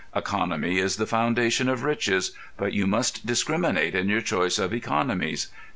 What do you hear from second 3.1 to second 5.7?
discriminate in your choice of economies.